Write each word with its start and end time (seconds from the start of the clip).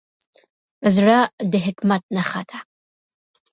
زړه 0.95 1.19
د 1.51 1.53
حکمت 1.65 2.03
نښه 2.15 2.41
ده. 2.49 2.57